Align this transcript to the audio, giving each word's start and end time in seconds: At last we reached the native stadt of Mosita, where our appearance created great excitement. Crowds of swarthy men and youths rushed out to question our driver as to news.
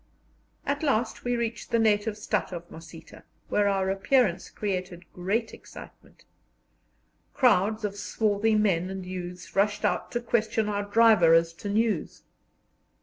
At 0.65 0.81
last 0.81 1.23
we 1.23 1.35
reached 1.35 1.69
the 1.69 1.77
native 1.77 2.17
stadt 2.17 2.51
of 2.51 2.71
Mosita, 2.71 3.21
where 3.49 3.67
our 3.67 3.87
appearance 3.91 4.49
created 4.49 5.05
great 5.13 5.53
excitement. 5.53 6.25
Crowds 7.35 7.85
of 7.85 7.95
swarthy 7.95 8.55
men 8.55 8.89
and 8.89 9.05
youths 9.05 9.55
rushed 9.55 9.85
out 9.85 10.11
to 10.13 10.19
question 10.19 10.67
our 10.69 10.83
driver 10.85 11.35
as 11.35 11.53
to 11.53 11.69
news. 11.69 12.23